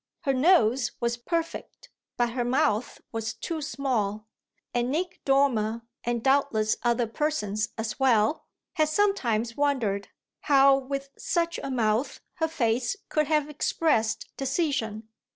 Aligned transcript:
Her 0.21 0.33
nose 0.33 0.93
was 0.99 1.15
perfect, 1.15 1.91
but 2.17 2.31
her 2.31 2.43
mouth 2.43 3.01
was 3.11 3.35
too 3.35 3.61
small; 3.61 4.25
and 4.73 4.89
Nick 4.89 5.21
Dormer, 5.25 5.83
and 6.03 6.23
doubtless 6.23 6.75
other 6.81 7.05
persons 7.05 7.69
as 7.77 7.99
well, 7.99 8.47
had 8.73 8.89
sometimes 8.89 9.55
wondered 9.55 10.07
how 10.39 10.75
with 10.75 11.09
such 11.19 11.59
a 11.61 11.69
mouth 11.69 12.19
her 12.37 12.47
face 12.47 12.95
could 13.09 13.27
have 13.27 13.47
expressed 13.47 14.25
decision. 14.37 15.07